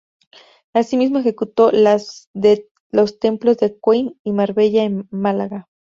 Asimismo, 0.73 1.19
ejecutó 1.19 1.69
las 1.71 2.27
de 2.33 2.67
los 2.91 3.19
templos 3.19 3.57
de 3.59 3.79
Coín 3.79 4.19
y 4.23 4.31
Marbella 4.33 4.81
en 4.83 5.07
Málaga 5.11 5.67